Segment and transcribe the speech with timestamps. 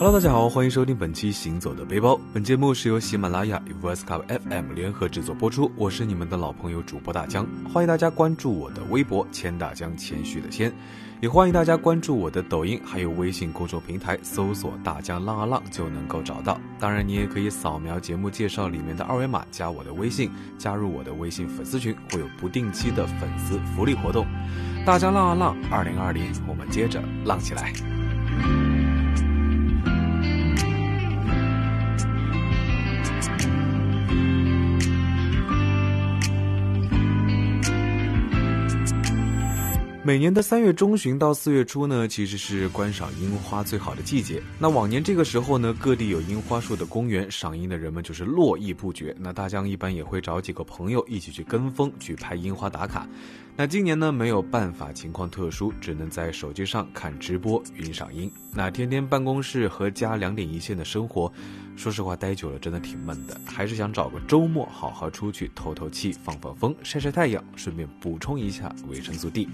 [0.00, 2.14] Hello，大家好，欢迎收听本期《行走的背包》。
[2.32, 5.70] 本节目是由喜马拉雅与 Voice Club FM 联合制作播出。
[5.76, 10.72] 我是你们的老朋友主播大江，欢迎大家关注我的微博“千大江”，谦虚的谦，
[11.20, 16.58] 也欢迎大家关注我的抖音，还有微信公众平台，搜索“大江浪啊浪”就能够找到。
[16.78, 24.26] 当然，你也可以扫描节目介绍里面的二维码，加我的微信，加入我的微信粉丝群，会有不定期的粉丝福利活动。
[24.86, 27.70] 大江浪啊浪，二零二零，我们接着浪起来。
[40.10, 44.42] 每年的三月中旬到四月初呢，其实是观赏樱花最好的季节。
[44.58, 49.14] 那往年这个时候呢，各地有樱花树的公园，赏樱的人们就是络绎不绝。
[49.20, 53.08] 那大江一般也会找几个朋友一起去跟风去拍樱花打卡。
[53.54, 58.28] 那今年呢没有办法，情况特殊，只能在手机上看直播云赏樱。
[58.52, 61.32] 那天天办公室和家两点一线的生活，
[61.76, 69.48] 说实话待久了真的挺闷的，还是想找个周末好好出去透透气、放放风、晒晒太阳，顺便补充一下维生素 D。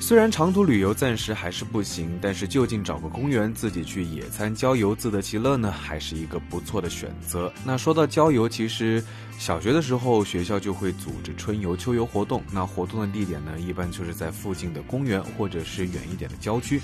[0.00, 7.52] 虽然长途旅游暂时还是不行，但是就近找个公园自己去野餐郊游自得其乐呢，还是一个不错的选择。
[7.64, 9.02] 那说到郊游，其实
[9.38, 16.80] 小学的时候学校就会组织春游、秋游活动，那活动的地点呢，一般就是在附近的公园或者是远一点的郊区。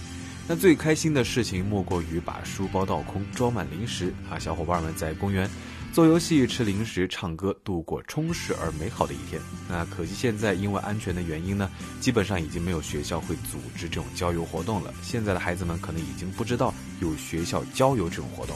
[0.53, 5.49] 那最开心的事情莫过于把书包倒空，装满零食啊，小伙伴们在公园。
[5.95, 9.41] 做游戏、吃零食、唱歌，度过充实而美好的一天。
[9.67, 11.71] 那可惜现在因为安全的原因呢，
[12.03, 14.93] 基本上已经没有学校会组织这种郊游活动了。
[15.01, 18.55] 现在的孩子们可能已经不知道有学校郊游这种活动，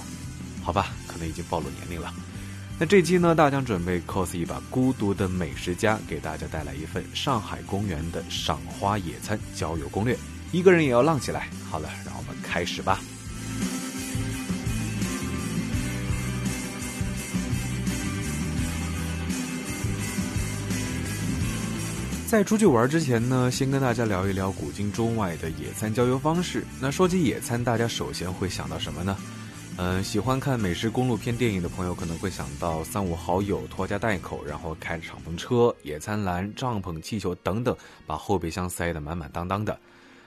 [0.62, 2.12] 好吧，可能已经暴露年龄了。
[2.78, 10.14] 那这期呢，大江准备 cos 一把孤独的美食家，给大家带来一份上海公园的赏花野餐郊游攻略。
[10.52, 11.48] 一个人也要浪起来。
[11.70, 13.00] 好了，让我们开始吧。
[22.26, 26.64] 在出去玩之前呢，先跟大家聊一聊古今中外的野餐郊游方式。
[26.80, 29.16] 那说起野餐，大家首先会想到什么呢？
[29.78, 37.76] 嗯，喜欢看美食公路片电影的朋友可能会想到三五好友拖家带口，然后开着敞篷车、野餐篮、帐篷、气球等等，
[38.06, 39.78] 把后备箱塞得满满当当的，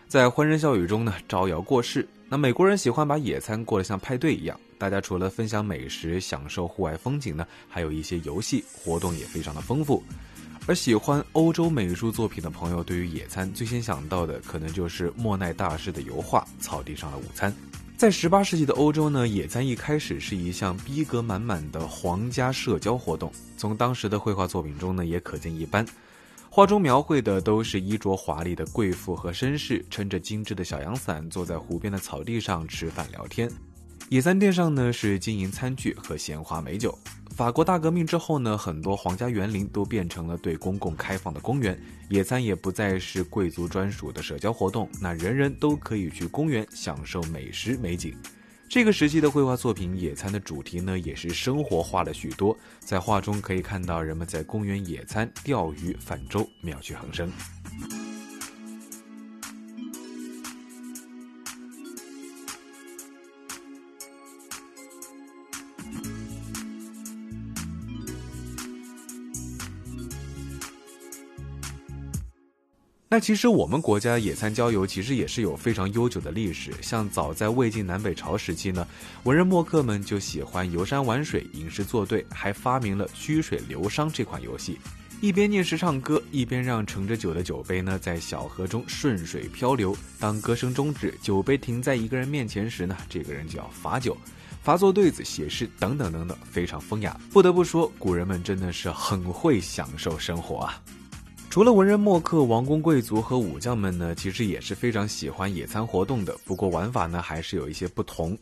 [0.10, 2.06] 在欢声笑语中呢招摇过市。
[2.28, 10.04] 那美国人喜欢把野餐过得像派对一样，大家除了分享美食、享受户外风景呢，还有一些游戏活动也非常的丰富。
[10.66, 17.52] 而喜欢欧洲美术作品的朋友，对于野餐最先想到的，可能就是莫奈大师的油画《草地上的午餐》。
[17.96, 23.32] 在十八世纪的欧洲呢，野餐一开始是一项逼格满满的皇家社交活动。
[23.58, 25.86] 从当时的绘画作品中呢，也可见一斑。
[26.52, 33.50] 画中描绘的都是衣着华丽的贵妇和绅士，撑着精致的小阳伞，坐在湖边的草地上吃饭聊天。
[34.10, 36.98] 野餐垫上呢，是金银餐具和鲜花美酒。
[37.36, 41.80] 法国大革命之后呢，很多皇家园林都变成了对公共开放的公园，
[42.10, 48.14] 野餐也不再是贵族专属的社交活动，那人人都可以去公园享受美食美景。
[48.70, 57.32] 这个时期的绘画作品，野餐的主题呢也是生活化了许多，在画中可以看到人们在公园野餐、钓鱼、泛舟，妙趣横生。
[73.12, 78.88] 那其实我们国家野餐郊游其实也是有非常悠久的历史，像早在魏晋南北朝时期呢，
[79.24, 84.78] 文人墨客们就喜欢游山玩水、吟诗作对，还发明了曲水流觞这款游戏，
[85.22, 89.98] 一边念诗唱歌，一边让盛着酒的酒杯呢在小河中顺水漂流。
[90.20, 94.16] 当歌声终止，酒杯停在一个人面前时呢，这个人就要罚酒、
[94.62, 97.20] 罚作对子、写诗等等等等，非常风雅。
[97.34, 100.80] 不得不说，古人们真的是很会享受生活啊。
[101.50, 106.38] 除了文人墨客、王公贵族和武将们呢，其实也是非常喜欢野餐活动的。
[106.46, 108.38] 不过玩法呢，还是有一些不同。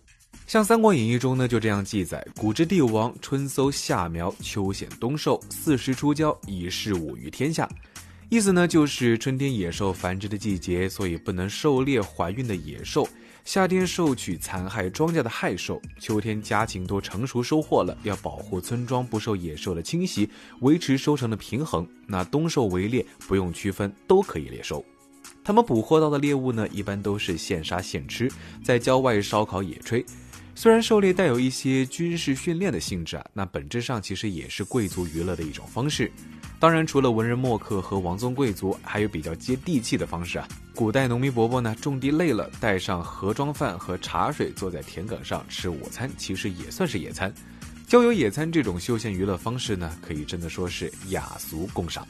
[0.45, 7.67] 像《三国演义》中呢，就这样记载：古之帝王，春搜夏苗，秋显冬狩，四时出郊，以示武于天下。
[8.27, 13.07] 意思呢，就是春天野兽繁殖的季节，所以不能狩猎怀孕的野兽。
[13.47, 20.29] 夏天收取残害庄稼的害兽，秋天家禽都成熟收获了，要保护村庄不受野兽的侵袭，
[20.59, 21.87] 维持收成的平衡。
[22.07, 24.83] 那冬狩围猎不用区分，都可以猎收。
[25.45, 28.29] 他们捕获到的猎物呢，一般都是现杀现吃，
[28.61, 30.03] 在郊外烧烤野炊。
[30.59, 36.11] 虽然狩猎带有一些军事训练的性质啊，那本质上其实也是贵族娱乐的一种方式。
[36.59, 40.47] 当然，除了文人墨客和王宗贵族，还有比较接地气的方式啊。
[40.73, 47.31] 古代农民伯伯呢，种地累了，带上盒装饭和茶水，坐在田埂上吃午餐，其实也算是野餐。
[47.85, 52.07] 郊游野餐这种休闲娱乐方式呢，可以真的说是雅俗共赏。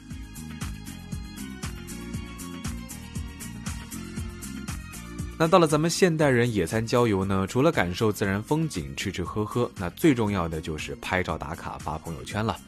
[5.40, 12.58] 那到了咱们现代人野餐郊游呢，除了感受自然风景、吃吃喝喝，那最重要的就是拍照打卡发朋友圈了。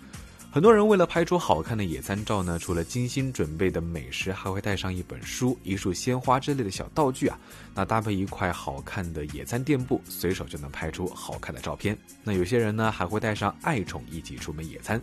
[0.53, 7.37] 很多人为了拍出好看的野餐照呢，除了精心准备的美食，还会带上一本书、一束鲜花之类的小道具啊。
[7.75, 11.99] 那搭配一块好看的野餐垫布，随手就能拍出好看的照片。
[12.23, 15.03] 那有些人呢，还会带上爱宠一起出门野餐，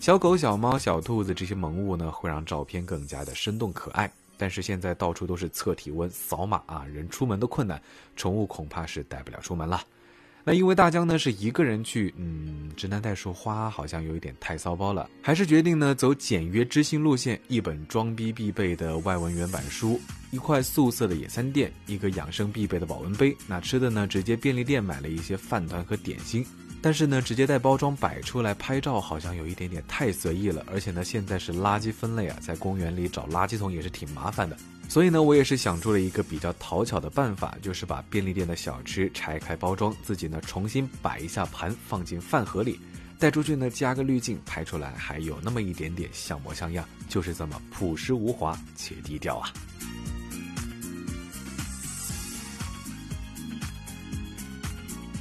[0.00, 4.10] 小狗、小猫、小兔子这些萌物呢，会让照片更加的生动可爱。
[4.36, 7.80] 但是现在到处都是测体温、扫码啊，人出门都困难，
[8.16, 9.82] 宠物恐怕是带不了出门了。
[10.48, 20.00] 那因为大江呢是一个人去，嗯，直男带束花好像有一点太骚包了，还是决定呢走简约知性路线，一本装逼必备的外文原版书，
[20.30, 23.36] 一块素色的野餐垫，一个养生必备的保温杯。
[23.48, 26.46] 那吃的呢，直接便利店买了一些饭团和点心。
[26.86, 30.64] 但是呢，直接带包装摆出来拍照，好像有一点点太随意了。
[30.70, 34.56] 而且呢，现在是垃圾分类啊，在公园里找垃圾桶也是挺麻烦的。
[34.88, 42.78] 所以呢，我也是想出了一个比较讨巧的办法，就是把便利店的小吃拆开包装，自己呢重新摆一下盘，放进饭盒里，
[43.18, 49.50] 带出去呢加个滤镜，拍出来还有那么一点点像模像样，就是这么朴实无华且低调啊。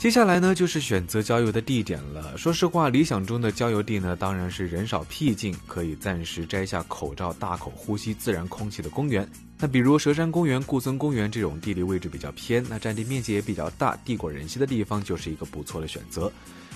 [0.06, 2.38] 接下来呢，就是选择郊游的地点了。
[2.38, 9.28] 说实话，理想中的郊游地呢，当然是人少僻静，可以暂时摘下口罩，大口呼吸自然空气的公园。
[9.58, 16.32] 那比如佘山公园、顾村公园这种地理位置比较偏，那占地面积也比较大、地广人稀的地方，就是一个不错的选择。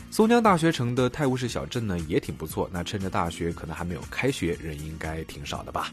[0.09, 2.67] 松江大学城的泰晤士小镇呢，也挺不错。
[2.73, 5.91] 那趁着大学可能还没有开学，人应该挺少的吧？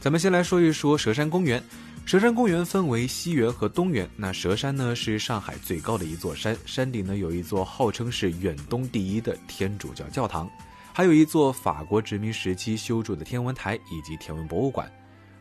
[0.00, 1.62] 咱们先来说一说佘山公园。
[2.06, 4.08] 佘山公园分为西园和东园。
[4.14, 10.48] 那佘山呢是上海最高的一座山，山顶呢有一座号称是远东第一的天主教教堂，
[10.92, 14.88] 还有一座法国殖民时期修筑的天文台以及天文博物馆。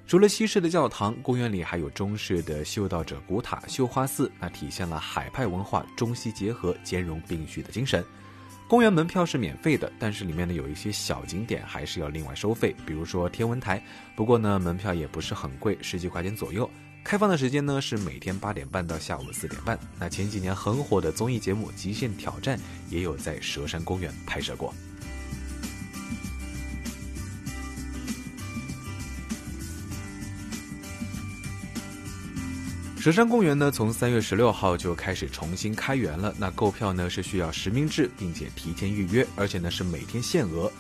[0.08, 8.04] 除了西式的教堂，公园里还有中式的修道者古塔、绣花寺，那体现了海派文化中西结合、兼容并蓄的精神。
[8.68, 13.82] 公园门票是免费的，但是里面呢有一些小景点还是要另外收费，比如说天文台。
[14.16, 16.70] 不过呢，门票也不是很贵，十几块钱左右。
[17.04, 19.78] 开放的时间呢是每天八点半到下午四点半。
[20.00, 22.58] 那前几年很火的综艺节目《极限挑战》
[22.90, 24.74] 也有在佘山公园拍摄过。
[33.06, 36.34] 佘山公园呢，从三月十六号就开始重新开园了。
[36.40, 40.72] 那购票呢是需要实名制，并且提前预约，而且呢是每天限额。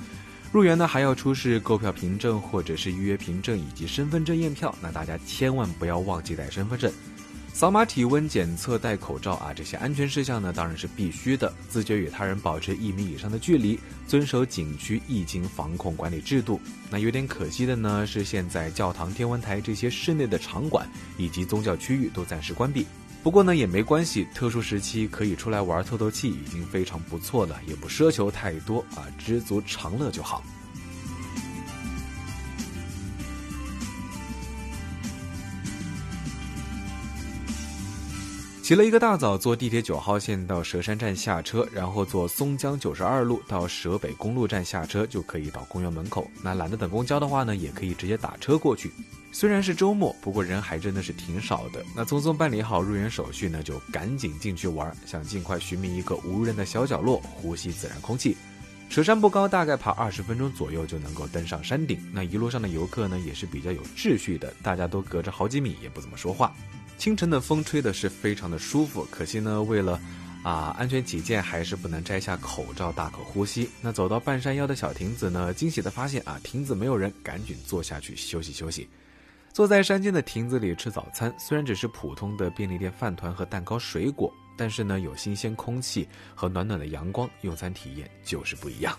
[0.52, 4.76] 入园呢还要出示购票凭证或者是预约凭证以及身份证验票。
[4.82, 6.92] 那大家千万不要忘记带身份证。
[7.56, 11.54] 扫码体温检测、戴口罩啊，这些安全事项呢，当然是必须的。
[11.70, 16.60] 自觉与他人保持一米以上的距离，遵守景区疫情防控管理制度。
[16.90, 20.86] 那有点可惜的呢，是现在教堂、天文台这些室内的场馆
[21.18, 22.86] 以及宗教区域都暂时关闭。
[23.24, 30.44] 不过呢，也没关系，特殊时期可以出来玩透透气，已经非常不错了，也不奢求太多啊，知足常乐就好。
[38.66, 46.28] 起了一个大早，坐地铁九号线到佘山站下车，然后坐松江九十二路到佘北公路站下车，就可以到公园门口。
[46.42, 48.92] 那懒得等公交的话呢，也可以直接打车过去。
[49.32, 51.86] 虽然是周末，不过人还真的是挺少的。
[51.96, 58.36] 那匆匆办理好入园手续呢，就赶紧进去玩，想尽快寻觅一个无人的小角落，呼吸自然空气。
[58.90, 62.00] 佘山不高，大概爬二十分钟左右就能够登上山顶。
[62.12, 66.52] 那一路上的游客呢，也是比较有秩序的，大家都隔着好几米，也不怎么说话。
[66.98, 70.00] 清晨的风吹的是非常的舒服，可惜呢，为了
[70.44, 73.70] 啊安全起见，还是不能摘下口罩大口呼吸。
[73.82, 78.88] 那走到半山腰的小亭子呢，惊喜的发现啊，亭子没有人，赶紧坐下去休息休息。
[79.54, 88.98] 坐在山间的亭子里吃早餐，虽然只是普通的便利店饭团和蛋糕、水果，但是呢，有新鲜空气和暖暖的阳光，用餐体验就是不一样。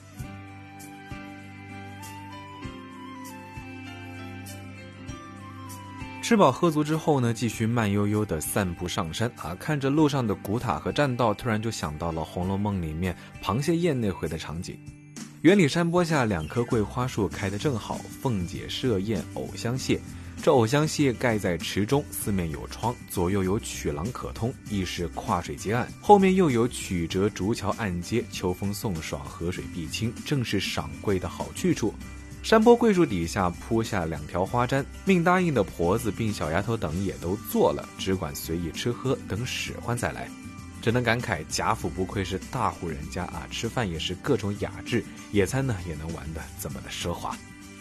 [6.26, 14.76] 吃饱喝足之后呢，继续慢悠悠的散步上山啊，看着路上的古塔和栈道，突然就想到了《红楼梦》里面螃蟹宴那回的场景。
[15.42, 20.00] 园里山坡下两棵桂花树开得正好，凤姐设宴，藕香榭。
[20.42, 25.86] 这藕香榭盖在池中，四面有窗，左右有曲廊可通，亦是跨水接岸。
[26.00, 31.94] 后面又有曲折竹桥暗街，秋风送爽，河水碧清，正是赏桂的好去处。
[32.46, 40.28] 山坡桂树底下铺下两条花毡，命答应的婆子并小丫头等也都做了，只管随意吃喝，等使唤再来。
[40.80, 47.36] 只能感慨贾府不愧是大户人家啊，吃饭也是各种雅致，野餐呢也能玩的这么的奢华。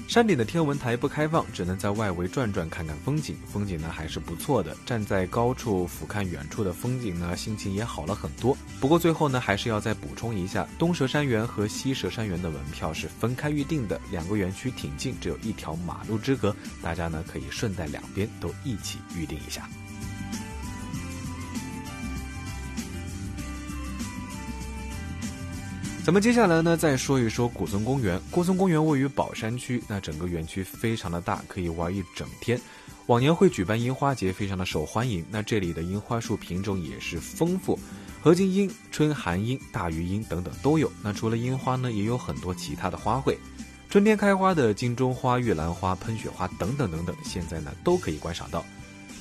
[0.07, 3.35] 山顶的天文台不开放，只能在外围转转看看风景。
[3.51, 8.55] 风景呢还是不错的，站在高处俯瞰远处的风景呢，心情也好了很多。
[8.79, 19.67] 不过最后呢，还是要再补充一下，东蛇山园和西蛇山园的门票是分开预定的，两个园区挺近，只有一条马路之隔，大家呢可以顺带两边都一起预定一下。
[26.05, 28.21] 咱们接下来呢，再说一说古松公园。
[28.29, 32.62] 古松公园位于宝山区，那整个园区非常的大，可以玩一整天。
[33.07, 35.25] 往年会举办樱花节，非常的受欢迎。
[35.31, 37.79] 那这里的樱花树品种也是丰富，
[38.21, 40.91] 合金樱、春寒樱、大鱼樱等等都有。
[41.01, 43.35] 那除了樱花呢，也有很多其他的花卉。
[43.89, 48.63] 春天开花的金钟花、玉兰花、喷雪花等等等等，现在呢都可以观赏到。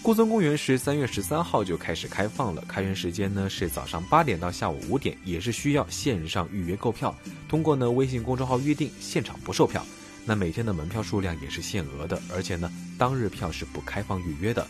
[0.04, 7.16] 顾松公园是三月十三号就开始开放了，开园时间呢是早上八点到下午五点，也是需要线上预约购票。
[7.48, 9.82] 通过呢微信公众号预订，现场不售票。
[10.26, 14.66] 那每天的门票数量也是限额的，而且呢当日票是不开放预约的。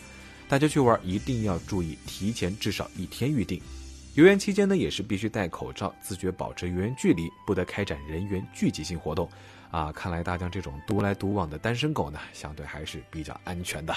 [0.47, 3.61] 大家去玩一定要注意提前至少一天预定。
[4.13, 9.29] 游园期间呢也是必须戴口罩，自觉保持游园距离，不得开展人员聚集性活动。
[9.69, 13.93] 啊，看来大江这种独来独往的单身狗呢，相对还是比较安全的。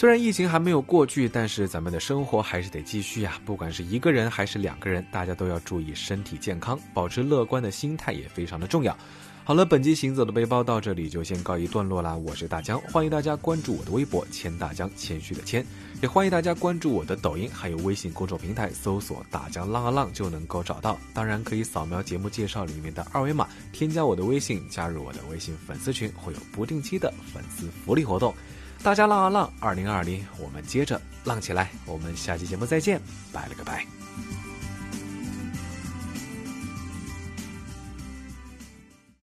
[0.00, 3.38] 虽然疫情还没有过去，但是咱们的生活还是得继续呀。
[3.44, 8.96] 不管是一个人还是两个人，大家都要注意身体健康，保持乐观的心态也非常的重要。
[9.44, 12.16] 好了，本期行走的背包到这里就先告一段落啦。
[12.16, 15.66] 我是大江，欢迎大家关注我的微博“谦大江”，谦虚的谦，
[16.00, 20.98] 也欢迎大家关注我的抖音，还有微信公众平台，搜索“大江浪啊浪”就能够找到。
[21.12, 28.34] 当然，可以扫描节目介绍里面的二维码，添加我的微信，加入我的微信粉丝群，会有不定期的粉丝福利活动。
[28.82, 31.70] 大家浪啊浪，二零二零，我们接着浪起来。
[31.84, 33.84] 我们下期节目再见，拜了个拜。